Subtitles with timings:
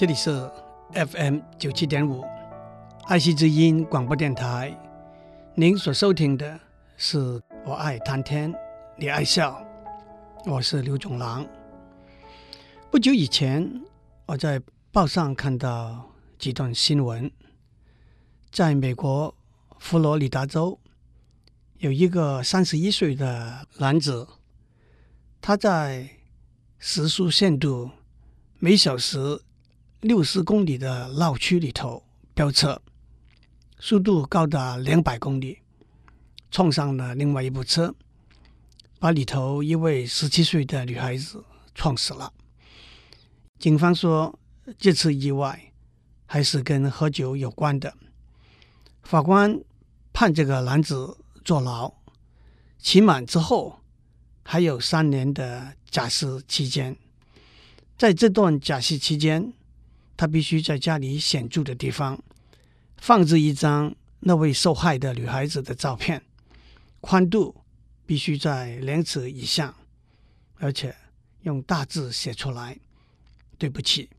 [0.00, 0.50] 这里是
[0.94, 2.24] FM 九七点五
[3.04, 4.74] 爱惜之音广播电台。
[5.54, 6.58] 您所收听的
[6.96, 8.50] 是我爱谈天，
[8.96, 9.62] 你爱笑，
[10.46, 11.46] 我是刘总郎。
[12.90, 13.70] 不久以前，
[14.24, 14.58] 我在
[14.90, 17.30] 报上看到几段新闻，
[18.50, 19.36] 在美国
[19.78, 20.80] 佛罗里达州，
[21.76, 24.26] 有一个三十一岁的男子，
[25.42, 26.08] 他在
[26.78, 27.90] 时速限度
[28.58, 29.42] 每小时
[30.00, 32.02] 六十公里的闹区里头
[32.34, 32.80] 飙车，
[33.78, 35.58] 速度高达两百公里，
[36.50, 37.94] 撞上了另外一部车，
[38.98, 41.44] 把里头一位十七岁的女孩子
[41.74, 42.32] 撞死了。
[43.58, 44.38] 警方说，
[44.78, 45.72] 这次意外
[46.26, 47.94] 还是跟喝酒有关的。
[49.02, 49.60] 法官
[50.12, 51.16] 判这个男子。
[51.42, 51.94] 坐牢，
[52.78, 53.80] 期满之后
[54.44, 56.94] 还有三年的假释期间。
[57.96, 59.54] 在这段假释期间，
[60.20, 62.22] 他必须在家里显著的地方
[62.98, 66.22] 放置一张那位受害的女孩子的照片，
[67.00, 67.56] 宽度
[68.04, 69.74] 必须在两尺以下，
[70.56, 70.94] 而且
[71.44, 72.78] 用大字写出来
[73.56, 74.10] ：“对不起，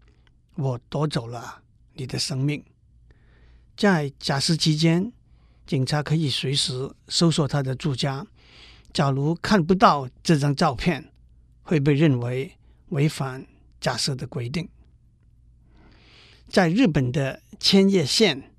[0.56, 1.62] 我夺走了
[1.94, 2.64] 你的生命。”
[3.78, 5.14] 在假释期间。
[5.68, 8.26] 警察可以随时搜索他的住家。
[8.92, 11.14] 假如看不到这张照片，
[11.62, 12.58] 会被认为
[12.90, 13.46] 违反
[13.80, 14.68] 假释的规定。
[16.52, 18.52] 在日本的千叶县，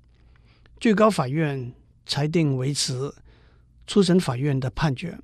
[0.79, 1.71] 最高法院
[2.07, 3.13] 裁定维持
[3.85, 5.19] 初审法院的判决，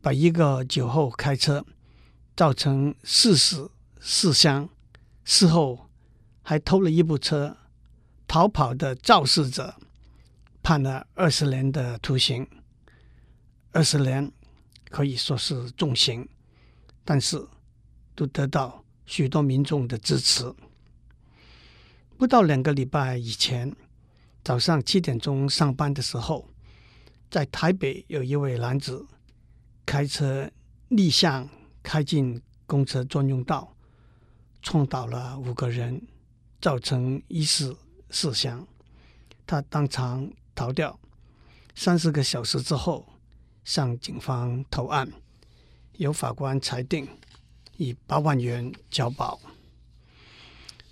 [0.00, 1.66] 把一个酒后开车
[2.36, 4.68] 造成四死四伤，
[5.24, 5.90] 事后
[6.42, 7.56] 还偷了一部车
[8.28, 9.74] 逃跑的肇事者。
[10.62, 12.46] 判了二十年的徒刑，
[13.72, 14.30] 二十年
[14.90, 16.28] 可以说是重刑，
[17.04, 17.44] 但是
[18.14, 20.54] 都得到许多民众的支持。
[22.20, 23.74] 不到两个礼拜以前，
[24.44, 26.46] 早上七点钟上班的时候，
[27.30, 29.06] 在台北有一位男子
[29.86, 30.50] 开车
[30.88, 31.48] 逆向
[31.82, 33.74] 开进公车专用道，
[34.60, 36.02] 撞倒了五个人，
[36.60, 37.74] 造成一死
[38.10, 38.68] 四伤。
[39.46, 41.00] 他当场逃掉，
[41.74, 43.06] 三十个小时之后
[43.64, 45.10] 向警方投案，
[45.94, 47.08] 由法官裁定
[47.78, 49.40] 以八万元交保。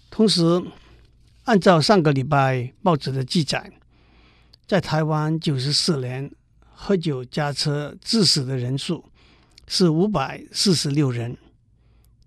[0.08, 0.62] 同时，
[1.48, 3.72] 按照上个礼拜报纸的记载，
[4.66, 6.30] 在台湾九十四年
[6.74, 9.02] 喝酒驾车致死的人数
[9.66, 11.38] 是五百四十六人，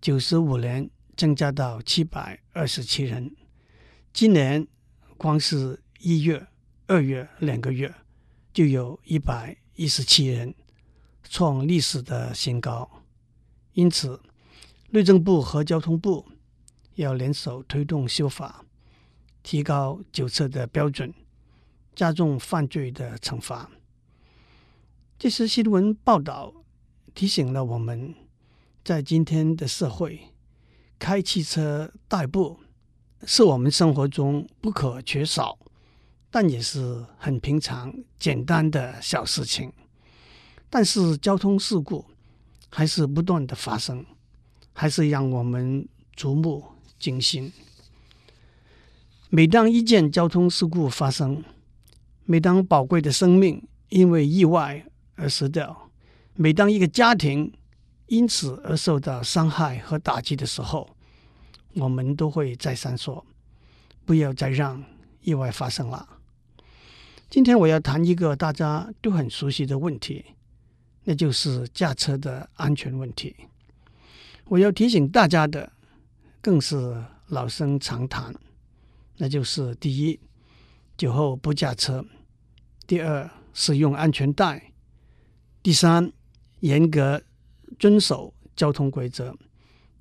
[0.01, 3.35] 九十五年增加到七百二十七人，
[4.11, 4.67] 今年
[5.17, 6.47] 光是一月。
[6.87, 7.93] 二月两个月
[8.51, 10.55] 就有一百一十七人，
[11.29, 12.89] 创历史的新高。
[13.73, 14.19] 因此，
[14.89, 16.25] 内政部和交通部
[16.95, 18.65] 要联手推动修法，
[19.43, 21.13] 提高酒测的标准，
[21.95, 23.69] 加重犯罪的惩罚。
[25.17, 26.53] 这些新闻报道
[27.13, 28.15] 提醒了我们，
[28.83, 30.19] 在今天的社会，
[30.97, 32.59] 开汽车代步
[33.25, 35.57] 是我们生活中不可缺少。
[36.33, 39.69] 但也是很平常、简单的小事情，
[40.69, 42.05] 但是交通事故
[42.69, 44.05] 还是不断的发生，
[44.71, 45.85] 还是让我们
[46.15, 46.63] 触目
[46.97, 47.51] 惊心。
[49.33, 51.41] 每当一件交通事故发生，
[52.25, 55.89] 每当宝贵的生命因为意外而死掉，
[56.35, 57.49] 每当一个家庭
[58.07, 60.89] 因此而受到伤害和打击的时候，
[61.75, 63.25] 我们都会再三说：
[64.03, 64.83] 不要再让
[65.21, 66.05] 意外发生了。
[67.29, 70.25] 今天我要谈一个大家都很熟悉的问题，
[71.05, 73.33] 那就是驾车的安全问题。
[74.49, 75.71] 我要提醒大家的，
[76.41, 78.35] 更是老生常谈，
[79.21, 80.19] 那就是：第一，
[80.97, 82.01] 酒后不驾车；
[82.87, 84.73] 第二，使用安全带；
[85.61, 86.11] 第三，
[86.61, 87.21] 严格
[87.77, 89.35] 遵守交通规则；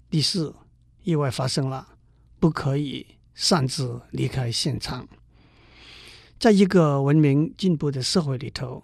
[0.08, 0.54] 第四，
[1.02, 1.98] 意外发生了，
[2.38, 5.06] 不可以擅自离开现场。
[6.38, 8.82] 在一个文明进步的社会里头，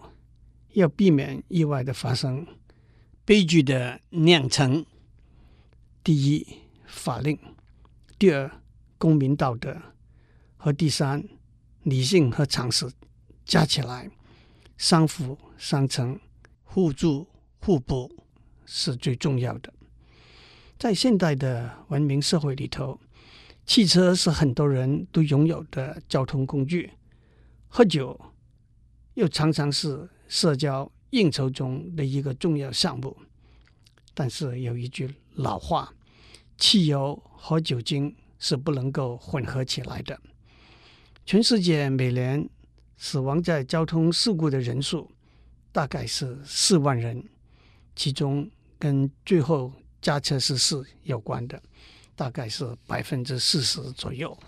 [0.73, 2.45] 要避免意外的发生、
[3.25, 4.85] 悲剧的酿成。
[6.03, 6.45] 第一，
[6.85, 7.37] 法令；
[8.19, 8.61] 第二，
[8.99, 9.73] 公民道德；
[10.57, 11.23] 和第三，
[11.83, 12.91] 理性和常识
[13.45, 14.09] 加起来，
[14.77, 16.19] 相辅相成、
[16.63, 17.27] 互助
[17.59, 18.11] 互补
[18.65, 19.73] 是最重要的。
[20.77, 22.99] 在现代的文明社会里头，
[23.65, 26.91] 汽车是很多人都拥有的交通工具。
[27.67, 28.19] 喝酒
[29.13, 33.15] 又常常是社交应酬中的一个重要项目，
[34.13, 35.93] 但是有一句老话
[36.57, 40.19] ：“汽油和酒精是不能够混合起来的。
[41.27, 42.49] 全世界每年
[42.95, 45.11] 死亡在交通事故的人数
[45.73, 47.21] 大概是四万人，
[47.97, 51.61] 其中跟最后驾车失事有关的
[52.15, 54.39] 大概是百分之四十左右。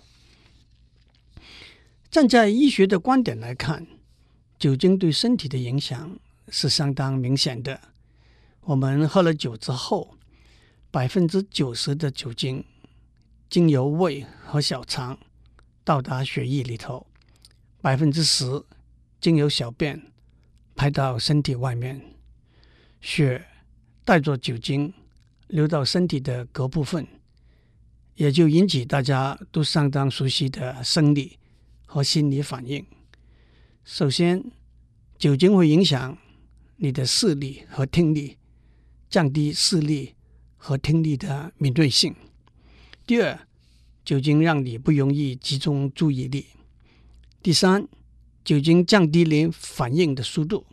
[2.10, 3.86] 站在医学的观点来看，
[4.58, 6.18] 酒精对身体的影响
[6.48, 7.78] 是相当明显的。
[8.62, 10.16] 我们喝了酒之后，
[10.90, 12.64] 百分之九十的酒精
[13.50, 15.18] 经由胃和小肠
[15.90, 17.04] 到达血液里头，
[17.80, 18.62] 百分之十
[19.20, 20.00] 经由小便
[20.76, 22.00] 排到身体外面。
[23.00, 23.44] 血
[24.04, 24.94] 带着酒精
[25.48, 27.04] 流到身体的各部分，
[28.14, 31.40] 也就引起大家都相当熟悉的生理
[31.86, 32.86] 和心理反应。
[33.82, 34.44] 首先，
[35.18, 36.16] 酒精会影响
[36.76, 38.36] 你的视力和听力。
[39.08, 40.14] 降低视力
[40.56, 42.14] 和听力的敏锐性。
[43.04, 43.36] 第二，
[44.04, 46.46] 酒精让你不容易集中注意力。
[47.42, 47.86] 第三，
[48.44, 50.66] 酒精降低你反应的速度。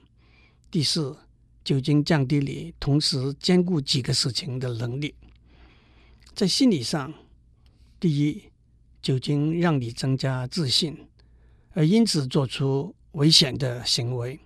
[0.69, 1.17] 第四，
[1.63, 5.15] 酒精降低你同时兼顾几个事情的能力。
[6.33, 7.13] 在心理上，
[7.99, 8.43] 第一，
[9.01, 11.07] 酒精让你增加自信，
[11.71, 14.39] 而因此做出危险的行为。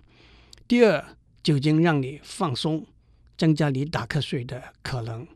[0.68, 2.86] 第二，酒精让你放松。
[3.34, 5.26] 增加你打瞌睡的可能，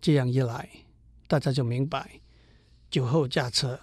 [0.00, 0.66] 这样一来，
[1.26, 2.21] 大家就明白，
[2.92, 3.80] 酒后驾车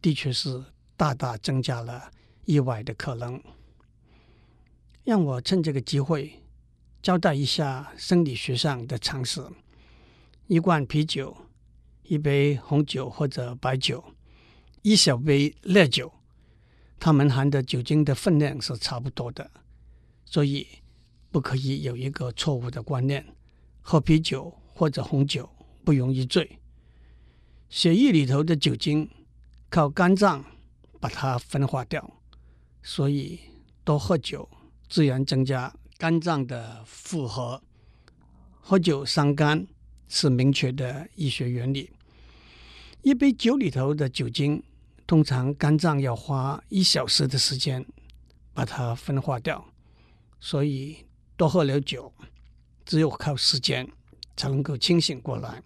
[0.00, 0.64] 的确是
[0.96, 2.10] 大大增加了
[2.46, 3.38] 意外的可能。
[5.04, 6.42] 让我趁这个机会
[7.02, 9.46] 交代一下生理学上的常识：
[10.46, 11.36] 一罐啤酒、
[12.04, 14.02] 一杯红酒或者白酒、
[14.80, 16.10] 一小杯烈酒，
[16.98, 19.50] 它们含的酒精的分量是差不多的，
[20.24, 20.66] 所以。
[21.28, 23.22] 不可以有一个错误的观念：
[23.82, 25.46] 喝啤酒或者红酒
[25.84, 26.58] 不容易醉。
[27.68, 29.10] 血液里头的酒精
[29.68, 30.44] 靠肝脏
[31.00, 32.18] 把它分化掉，
[32.82, 33.40] 所以
[33.84, 34.48] 多喝酒
[34.88, 37.62] 自然增加肝脏的负荷。
[38.60, 39.66] 喝酒伤肝
[40.08, 41.90] 是明确的医学原理。
[43.02, 44.62] 一杯酒里头的酒精，
[45.06, 47.86] 通常肝脏要花一小时的时间
[48.52, 49.64] 把它分化掉，
[50.40, 51.04] 所以。
[51.38, 52.10] 多喝了酒，
[52.86, 53.86] 只有靠时间
[54.38, 55.62] 才能够清醒过来。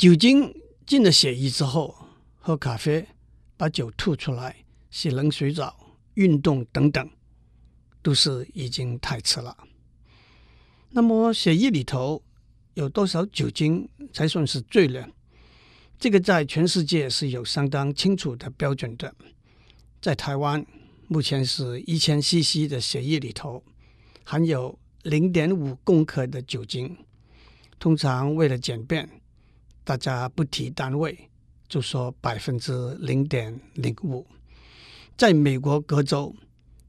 [0.00, 0.54] 酒精
[0.86, 1.94] 进了血液之后，
[2.38, 3.06] 喝咖啡
[3.58, 7.10] 把酒吐出来，洗冷水澡、运动等等，
[8.00, 9.54] 都是已经太迟了。
[10.88, 12.22] 那么血液里头
[12.72, 15.06] 有多少酒精才算是醉呢？
[15.98, 19.14] 这个在全世界是有相当清楚的标准的。
[20.00, 20.64] 在台湾，
[21.08, 23.62] 目前是一千 CC 的血液里头。
[24.24, 26.96] 含有零点五公克的酒精，
[27.78, 29.19] 通常为了简便，
[29.90, 31.28] 大家不提单位，
[31.68, 34.24] 就说百分之零点零五。
[35.16, 36.32] 在美国各州，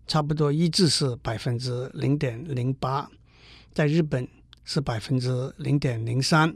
[0.06, 3.10] 差不多一致是百分之零点零八；
[3.74, 4.28] 在日本
[4.64, 6.52] 是百分之零点零三；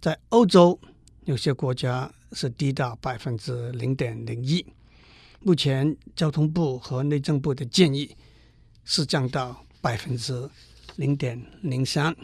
[0.00, 0.78] 在欧洲
[1.24, 4.64] 有些国家是低到百分之零点零一。
[5.40, 8.16] 目前交通部和内政部的建议
[8.84, 9.64] 是降到。
[9.80, 10.50] 百分之
[10.96, 12.14] 零点零三。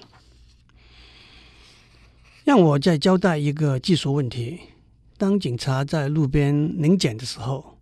[2.45, 4.61] 让我再交代一个技术问题：
[5.17, 7.79] 当警察在路边临检的时候，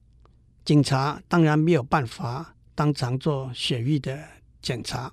[0.65, 4.17] 警察当然没有办法当场做血液的
[4.63, 5.13] 检查。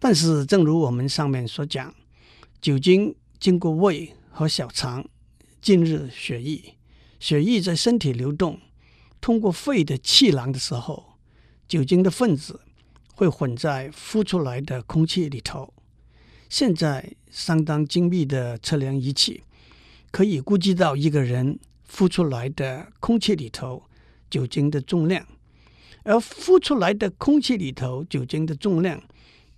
[0.00, 1.94] 但是，正如我们上面所讲，
[2.60, 5.08] 酒精经过胃和小肠
[5.60, 6.74] 进入血液，
[7.20, 8.58] 血液在身体流动，
[9.20, 11.14] 通过肺的气囊的时候，
[11.68, 12.60] 酒精的分子。
[13.14, 15.72] 会混在呼出来的空气里头。
[16.48, 19.42] 现在相当精密的测量仪器
[20.12, 21.58] 可以估计到一个人
[21.90, 23.82] 呼出来的空气里头
[24.30, 25.26] 酒精的重量，
[26.04, 29.02] 而呼出来的空气里头酒精的重量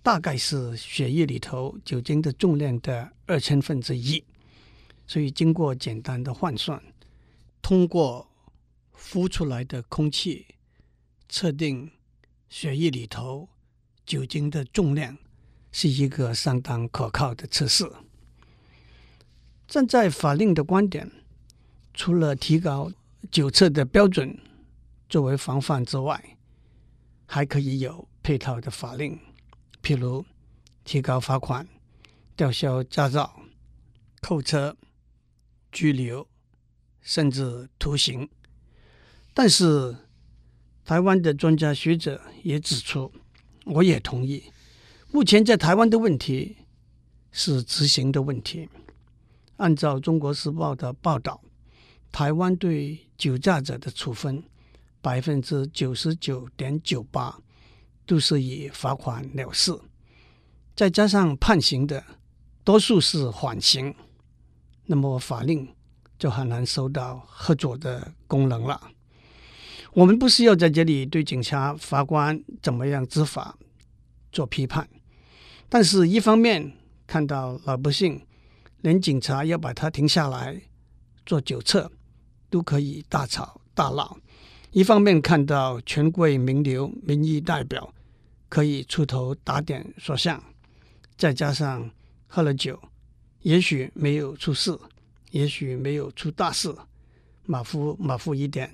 [0.01, 4.23] 大概是血液里头酒精的重量的二千分之一。
[5.05, 6.81] 所以经过简单的换算，
[7.61, 8.27] 通过
[8.91, 10.47] 呼出来的空气
[11.29, 11.91] 测定
[12.49, 13.49] 血液里头。
[14.05, 15.17] 酒精的重量
[15.77, 17.85] 是一个相当可靠的测试。
[19.67, 21.11] 站在法令的观点，
[21.93, 22.89] 除了提高
[23.29, 24.39] 酒测的标准
[25.09, 26.37] 作为防范之外，
[27.25, 29.19] 还可以有配套的法令，
[29.83, 30.25] 譬如
[30.85, 31.67] 提高罚款、
[32.37, 33.41] 吊销驾照、
[34.21, 34.77] 扣车、
[35.73, 36.25] 拘留，
[37.01, 38.29] 甚至徒刑。
[39.33, 39.97] 但是，
[40.85, 43.11] 台湾的专家学者也指出。
[43.65, 44.43] 我也同意，
[45.15, 46.57] 目前在台湾的问题
[47.31, 48.67] 是执行的问题，
[49.55, 51.39] 按照《中国时报》的报道，
[52.11, 54.43] 台湾对酒驾者的处分，
[55.01, 57.39] 百分之九十九点九八
[58.05, 59.73] 都是以罚款了事，
[60.75, 62.03] 再加上判刑的
[62.65, 63.95] 多数是缓刑，
[64.83, 65.65] 那么法令
[66.19, 68.91] 就很难收到合作的功能了。
[69.93, 73.57] 我们不需要在这里对警察、法官怎么样执法
[74.29, 74.85] 做批判，
[75.69, 76.73] 但是一方面
[77.05, 78.21] 看到老百姓。
[78.81, 80.61] 连警察要把他停下来
[81.25, 81.91] 做酒测，
[82.51, 84.15] 都可以大吵大闹。
[84.69, 87.91] 一方面看到权贵名流、民意代表
[88.47, 90.39] 可以出头打点说相，
[91.17, 91.89] 再加上
[92.27, 92.79] 喝了酒，
[93.41, 94.77] 也许没有出事，
[95.31, 96.71] 也许没有出大事，
[97.47, 98.71] 马虎马虎一点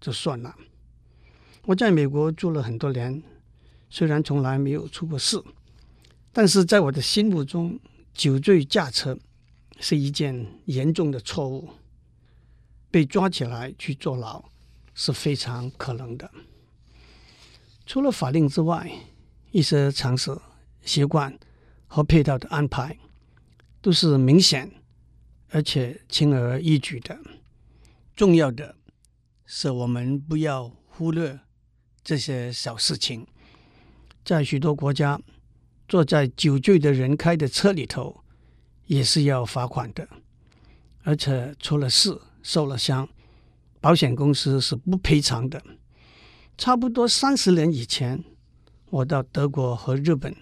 [0.00, 0.56] 就算了。
[1.66, 3.22] 我在美国住了很多年，
[3.88, 5.40] 虽然从来没有出过事，
[6.32, 7.78] 但是在我的心目中。
[8.12, 9.16] 酒醉驾车
[9.78, 11.70] 是一件严重的错误，
[12.90, 14.44] 被抓起来去坐牢
[14.94, 16.30] 是非常可能的。
[17.86, 18.90] 除了法令之外，
[19.52, 20.36] 一些常识、
[20.82, 21.38] 习惯
[21.86, 22.98] 和配套的安排
[23.80, 24.70] 都是明显
[25.50, 27.18] 而且轻而易举的。
[28.14, 28.76] 重要的
[29.46, 31.38] 是，我们不要忽略
[32.02, 33.26] 这些小事情。
[34.24, 35.18] 在许多国家，
[35.90, 38.22] 坐在酒醉的人开的车里头，
[38.86, 40.08] 也是要罚款的，
[41.02, 43.08] 而且出了事受了伤，
[43.80, 45.60] 保险公司是不赔偿的。
[46.56, 48.22] 差不多三十年以前，
[48.90, 50.32] 我到德国和日本，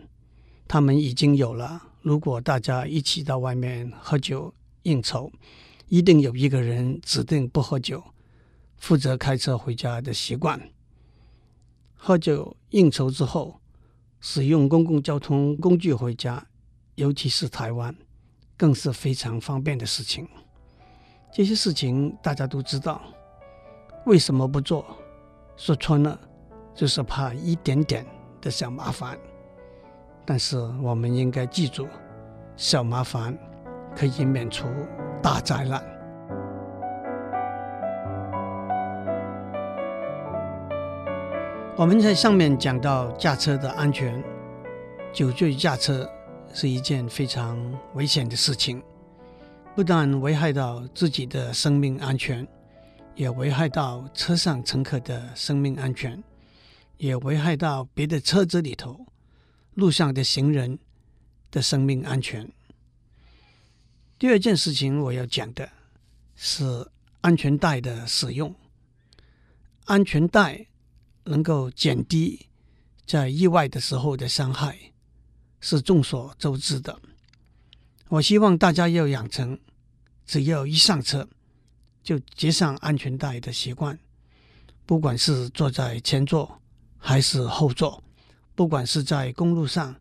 [0.69, 4.53] 他们已经有了，如果大家一起到外面喝酒
[4.83, 5.33] 应酬，
[5.89, 8.05] 一定有一个人指定不喝酒，
[8.77, 10.61] 负责开车回家的习惯。
[11.95, 13.58] 喝酒应酬之后，
[14.21, 16.45] 使用公共交通工具回家，
[16.97, 17.95] 尤其是台湾，
[18.57, 20.29] 更是非常方便的事情。
[21.33, 23.03] 这些事情大家都知道，
[24.07, 24.85] 为什么不做？
[25.57, 26.19] 说穿了，
[26.75, 28.07] 就是怕一点点
[28.41, 29.19] 的小麻烦。
[30.25, 31.87] 但是我们应该记住，
[32.57, 33.37] 小麻烦
[33.97, 34.67] 可以免除
[35.23, 35.98] 大灾难。
[41.79, 44.21] 我们在上面讲到驾车的安全，
[45.13, 46.11] 酒醉驾车
[46.53, 47.57] 是一件非常
[47.95, 48.83] 危险的事情，
[49.77, 52.45] 不但危害到自己的生命安全，
[53.15, 56.21] 也危害到车上乘客的生命安全，
[56.97, 59.07] 也危害到别的车子里头
[59.75, 60.81] 路上的行人
[61.53, 62.51] 的生命安全。
[64.19, 65.69] 第二件事情我要讲的
[66.35, 68.53] 是安全带的使用，
[69.85, 70.67] 安全带。
[71.29, 72.47] 能够减低
[73.07, 74.93] 在意外的时候的伤害，
[75.61, 77.01] 是众所周知的。
[78.09, 79.59] 我希望大家要养成，
[80.25, 81.29] 只要一上车
[82.03, 83.99] 就系上安全带的习惯。
[84.87, 86.61] 不管是坐在前座
[86.97, 88.03] 还是后座，
[88.55, 89.95] 不管是在公路上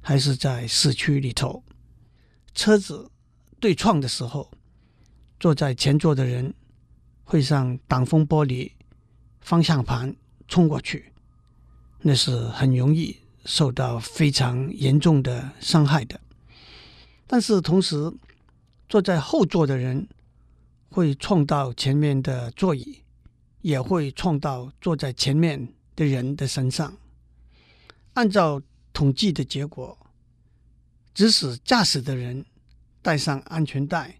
[0.00, 1.64] 还是在市区里头，
[2.54, 3.10] 车子
[3.58, 4.48] 对撞的时候，
[5.40, 6.54] 坐在前座的人
[7.24, 8.70] 会上挡风玻璃、
[9.40, 10.14] 方向盘。
[10.48, 11.12] 冲过去，
[12.00, 16.18] 那是很容易受到非常严重的伤害的。
[17.26, 18.12] 但是同时，
[18.88, 20.08] 坐在后座的人
[20.88, 23.02] 会撞到前面的座椅，
[23.60, 26.96] 也会撞到坐在前面的人的身上。
[28.14, 28.60] 按照
[28.92, 29.96] 统计的结果，
[31.14, 32.46] 即使驾驶的人
[33.02, 34.18] 带上安全带，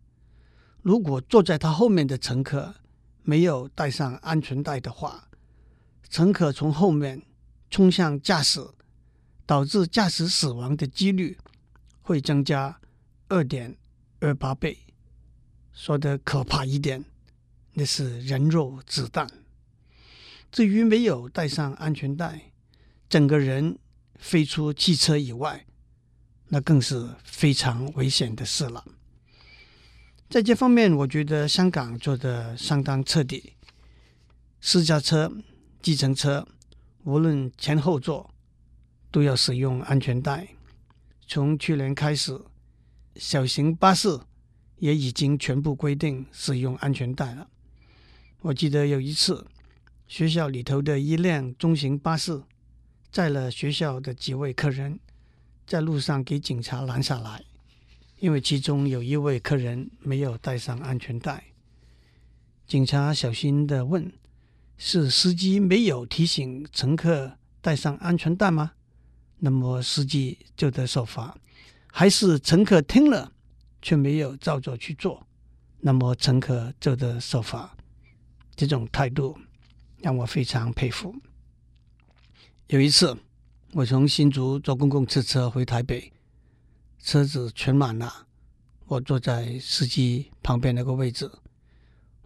[0.82, 2.75] 如果坐在他后面的乘客
[3.23, 5.27] 没有带上安全带的话，
[6.10, 7.22] 乘客从后面
[7.70, 8.66] 冲向驾驶，
[9.44, 11.36] 导致驾驶死亡的几率
[12.00, 12.80] 会增加
[13.28, 13.76] 二点
[14.20, 14.78] 二八倍。
[15.72, 17.04] 说的可怕一点，
[17.74, 19.28] 那是人肉子弹。
[20.50, 22.52] 至于没有带上安全带，
[23.08, 23.78] 整个人
[24.18, 25.66] 飞出汽车以外，
[26.48, 28.84] 那更是非常危险的事了。
[30.30, 33.52] 在这方面，我觉得香港做得相当彻底，
[34.60, 35.30] 私家车。
[35.88, 36.47] 计程车
[37.04, 38.30] 无论前后座
[39.11, 40.47] 都要使用安全带。
[41.26, 42.38] 从去年开始，
[43.16, 44.21] 小型巴士
[44.76, 47.49] 也已经全部规定使用安全带了。
[48.42, 49.47] 我记得有一次，
[50.07, 52.42] 学校里头的一辆中型巴士
[53.11, 55.00] 载了学校的几位客人，
[55.66, 57.42] 在路上给警察拦下来，
[58.18, 61.45] 因为其中有一位客人没有带上安全带。
[62.66, 64.12] 警察小心的问。
[64.78, 68.73] 是司机没有提醒乘客带上安全带吗？
[69.38, 71.37] 那么司机就得受罚，
[71.92, 73.32] 还是乘客听了
[73.82, 75.26] 却没有照着去做，
[75.80, 77.76] 那么乘客就得受罚。
[78.54, 79.37] 这种态度
[79.99, 81.14] 让我非常佩服。
[82.68, 83.16] 有一次，
[83.73, 86.12] 我从新竹坐公共汽车回台北，
[87.00, 88.26] 车子全满了，
[88.87, 91.30] 我坐在司机旁边那个位置，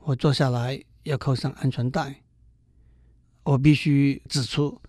[0.00, 2.21] 我坐下来要扣上安全带，
[3.44, 4.80] 我必须指出，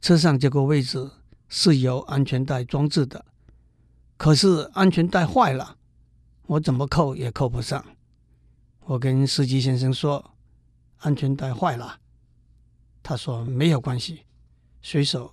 [0.00, 1.10] 车上这个位置
[1.48, 3.24] 是有安全带装置的，
[4.16, 5.78] 可是安全带坏了，
[6.46, 7.84] 我怎么扣也扣不上。
[8.80, 10.32] 我跟司机先生说，
[10.98, 11.98] 安全带坏了，
[13.02, 14.24] 他说没有关系。
[14.82, 15.32] 随手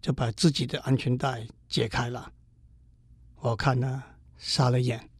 [0.00, 2.32] 就把自己的安全带解开了，
[3.40, 5.10] 我看了傻了眼。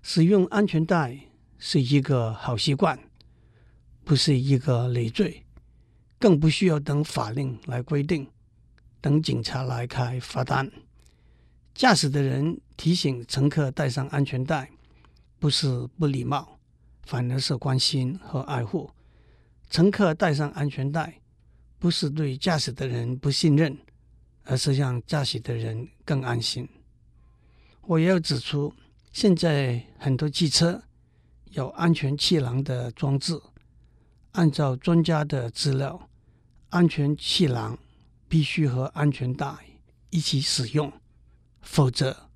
[0.00, 1.20] 使用安全带
[1.58, 2.98] 是一个好习惯，
[4.04, 5.45] 不是一个累赘，
[6.18, 8.26] 更不需要等法令来规定，
[9.00, 10.70] 等警察来开罚单。
[11.74, 14.70] 驾驶的人提醒乘客带上安全带，
[15.38, 16.58] 不是不礼貌，
[17.04, 18.90] 反而是关心和爱护。
[19.68, 21.20] 乘客带上安全带。
[21.78, 23.76] 不是对驾驶的人不信任，
[24.44, 26.66] 而是让驾驶的人更安心。
[27.82, 28.72] 我也要指出，
[29.12, 30.82] 现在很多汽车
[31.50, 33.38] 有安全气囊的装置。
[34.36, 36.10] 按照专家的资料，
[36.68, 37.78] 安全气囊
[38.28, 39.50] 必须和安全带
[40.10, 40.92] 一起使用，
[41.62, 42.28] 否则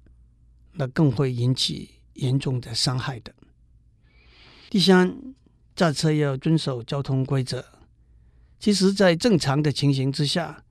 [0.73, 3.35] 那更会引起严重的伤害的。
[4.71, 5.35] 第三，
[5.77, 7.63] 驾车要遵守交通规则。
[8.59, 10.65] 其实，在正常的情形之下，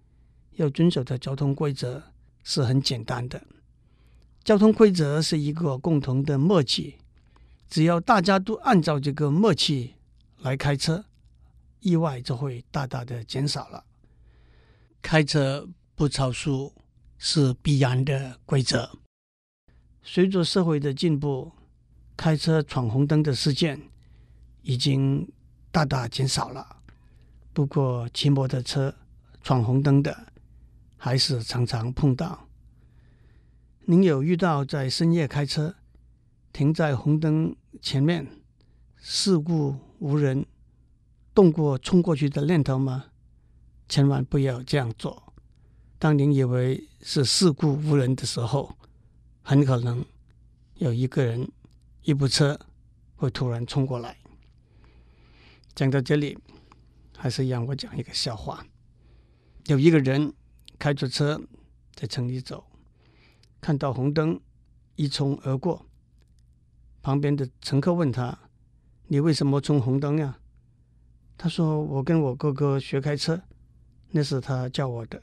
[0.53, 2.01] 要遵守的交通规则
[2.43, 3.39] 是很简单的。
[4.43, 6.95] 交通规则是一个共同的默契，
[7.69, 9.93] 只要大家都按照这个默契
[10.39, 11.05] 来开车，
[11.79, 13.83] 意外就会大大的减少了。
[15.01, 16.73] 开车不超速
[17.17, 18.89] 是必然的规则。
[20.01, 21.51] 随着社会的进步，
[22.17, 23.81] 开车闯红灯的事件
[24.61, 25.31] 已经
[25.71, 26.77] 大大减少了。
[27.53, 28.93] 不过，骑摩托车
[29.41, 30.33] 闯红灯的
[30.97, 32.47] 还是常常碰到。
[33.85, 35.75] 您有遇到在深夜开车
[36.53, 38.27] 停在红灯前面，
[38.97, 40.45] 事故无人，
[41.39, 43.05] 动过冲过去的念头吗？
[43.87, 45.31] 千万不要这样做。
[45.97, 48.75] 当您以为是事故无人的时候，
[49.41, 50.03] 很可能
[50.75, 51.49] 有一个人、
[52.03, 52.59] 一部车
[53.15, 54.17] 会突然冲过来。
[55.73, 56.37] 讲到这里。
[57.21, 58.65] 还是让我讲一个笑话。
[59.67, 60.33] 有一个人
[60.77, 61.41] 开着车
[61.93, 62.65] 在城里走，
[63.59, 64.39] 看到红灯，
[64.95, 65.85] 一冲而过。
[67.01, 68.39] 旁边的乘客问他
[69.07, 70.39] ：“你为什么冲红灯呀？”
[71.41, 73.41] 他说：“我跟我哥哥学开车，
[74.11, 75.21] 那是他教我的。”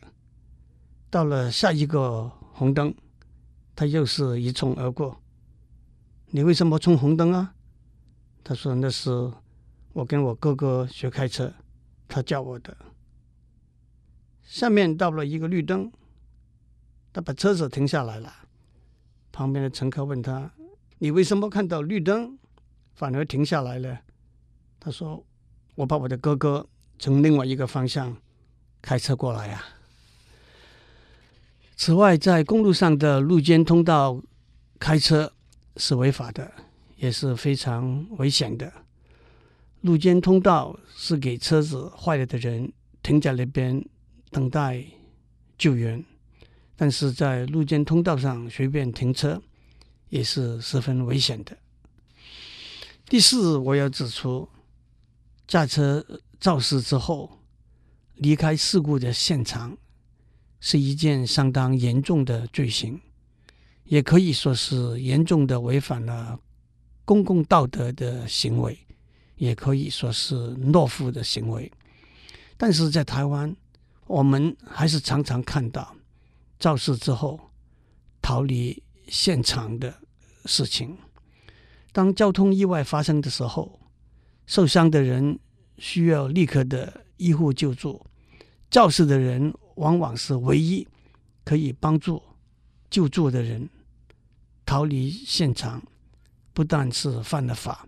[1.10, 2.94] 到了下一个红灯，
[3.74, 5.20] 他又是一冲而过。
[6.28, 7.54] 你为什么冲红灯啊？
[8.42, 9.10] 他说：“那是
[9.92, 11.52] 我跟我哥哥学开车。”
[12.08, 12.74] 他教我的。
[14.42, 15.92] 下面到了一个绿灯，
[17.12, 18.32] 他把车子停下来了。
[19.32, 20.50] 旁边的乘客问他
[20.96, 22.38] ：“你为什么看到绿灯
[22.94, 24.00] 反而停下来了？”
[24.80, 25.22] 他说
[25.76, 26.66] ：“我把我的哥哥
[26.98, 28.16] 从另外一个方向
[28.82, 29.64] 开车过来呀。”
[31.78, 34.20] 此外，在公路上的路肩通道
[34.78, 35.32] 开车
[35.76, 36.50] 是违法的，
[36.96, 38.72] 也是非常危险的。
[39.82, 43.84] 路肩通道是给车子坏了的人停在那边
[44.30, 44.82] 等待
[45.58, 46.02] 救援，
[46.74, 49.40] 但是在路肩通道上随便停车
[50.08, 51.56] 也是十分危险的。
[53.06, 54.48] 第四，我要指出，
[55.46, 56.04] 驾车
[56.40, 57.40] 肇事之后
[58.14, 59.76] 离开事故的现场
[60.60, 63.00] 是一件相当严重的罪行，
[63.84, 66.38] 也可以说是严重的违反了
[67.04, 68.78] 公共道德的行为。
[69.36, 71.70] 也可以说是懦夫的行为，
[72.56, 73.54] 但是在台湾，
[74.06, 75.94] 我们还是常常看到
[76.58, 77.38] 肇事之后
[78.22, 79.94] 逃离现场的
[80.46, 80.96] 事情。
[81.92, 83.78] 当交通意外发生的时候，
[84.46, 85.38] 受伤的人
[85.78, 88.04] 需要立刻的医护救助，
[88.70, 90.86] 肇事的人往往是唯一
[91.44, 92.22] 可以帮助
[92.88, 93.68] 救助的人。
[94.64, 95.82] 逃离现场
[96.52, 97.86] 不但是犯了法。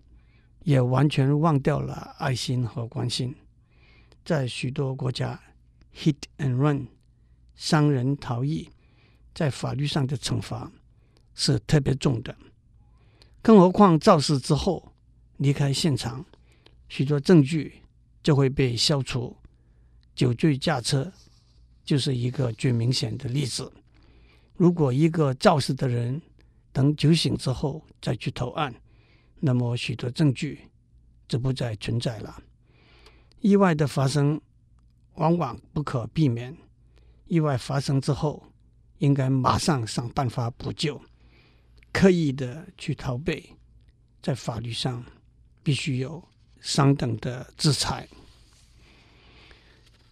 [0.65, 3.35] 也完全忘掉了爱心和关心。
[4.23, 5.41] 在许多国家
[5.97, 6.89] ，hit and run，
[7.57, 8.69] 伤人逃逸，
[9.35, 10.71] 在法律上的惩罚
[11.35, 12.37] 是特别重的。
[13.41, 14.93] 更何况肇事之后
[15.39, 16.23] 离开现场，
[16.89, 17.83] 许多证据
[18.23, 19.37] 就会被消除。
[20.15, 21.13] 酒醉驾车
[21.85, 23.73] 就是一个最明显的例子。
[24.57, 26.21] 如果一个肇事的人
[26.73, 28.75] 等酒醒之后再去投案，
[29.39, 30.61] 那么许多证据
[31.29, 32.43] 就不再存在了。
[33.41, 34.41] 意外的发生
[35.15, 36.57] 往往不可避免，
[37.27, 38.45] 意外发生之后，
[38.99, 41.01] 应该马上想办法补救。
[41.93, 43.55] 刻意的去逃避，
[44.21, 45.05] 在法律上
[45.63, 46.23] 必须有
[46.61, 48.07] 相等的制裁。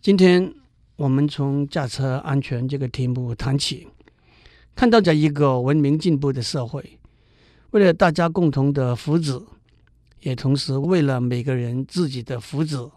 [0.01, 0.55] 今天
[0.97, 3.87] 我们从驾车安全这个题目谈起，
[4.75, 6.99] 看到在一个文明进步的社会，
[7.71, 9.45] 为了大家共同的福祉，
[10.21, 12.91] 也同时为了每个人自己的福祉，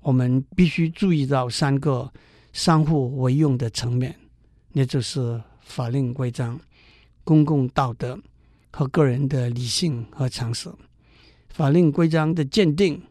[0.00, 2.10] 我们必须注意到三个
[2.52, 4.18] 相互为用的层面，
[4.72, 6.58] 那就是法令规章。
[7.24, 8.18] 公共道德
[8.72, 10.68] 和个人的理性和常识，
[11.52, 13.02] 法令规章的鉴定，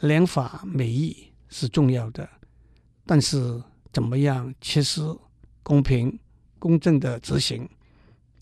[0.00, 2.28] 良法美意是重要的，
[3.06, 5.00] 但是怎么样切实、
[5.62, 6.18] 公平、
[6.58, 7.66] 公正的执行，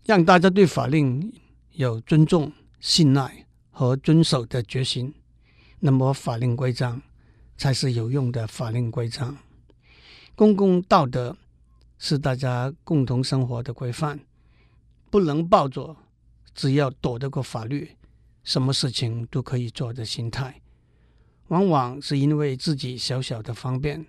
[0.05, 1.33] 让大家对法令
[1.71, 5.15] 有尊重、信赖和遵守的决心，
[5.79, 7.01] 那么法令规章
[7.57, 9.39] 才是有用的法令规章。
[10.35, 11.37] 公共道德
[11.97, 14.19] 是大家共同生活的规范。
[15.11, 15.95] 不能抱着
[16.55, 17.95] 只要躲得过法律，
[18.45, 20.61] 什么事情都可以做的心态，
[21.49, 24.05] 往往是因为自己小小的方便，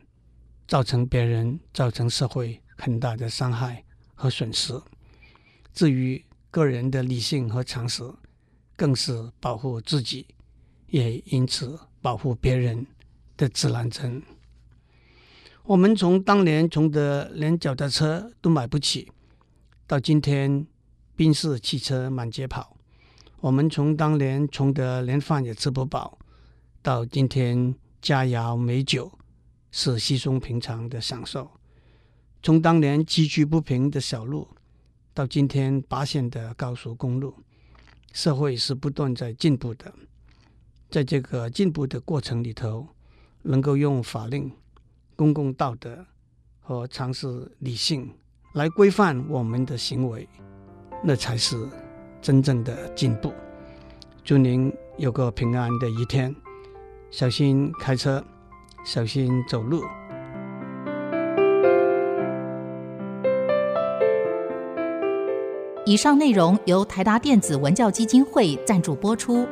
[0.68, 3.84] 造成别人、造成社会很大的伤害
[4.16, 4.74] 和损失。
[5.74, 8.04] 至于个人的理性和常识，
[8.76, 10.28] 更是保护自己，
[10.88, 12.86] 也因此保护别人
[13.38, 14.22] 的指南针。
[15.64, 19.12] 我们从当年穷得连脚踏车都买不起，
[19.88, 20.68] 到今天。
[21.16, 22.73] 宾士汽车满街跑，
[23.44, 26.18] 我们从当年穷得连饭也吃不饱，
[26.82, 29.12] 到今天佳肴美酒
[29.70, 31.52] 是稀松平常的享受；
[32.42, 34.48] 从当年崎岖不平的小路，
[35.14, 37.36] 到今天八线的高速公路，
[38.14, 39.94] 社会是不断在进步的。
[40.90, 42.88] 在这个进步的过程里头，
[43.42, 44.50] 能够用法令、
[45.18, 46.06] 公共道德
[46.62, 48.10] 和常识理性
[48.54, 50.30] 来规范我们的行为。
[51.04, 51.58] 那才是
[52.24, 53.32] 真正的进步。
[54.24, 56.34] 祝您有个平安的一天，
[57.12, 58.24] 小心开车，
[58.86, 59.84] 小心走路。
[65.86, 69.46] 以上内容由台达电子文教基金会赞助播出。